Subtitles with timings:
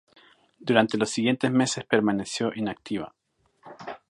[0.57, 3.13] Durante los siguientes meses permaneció inactiva.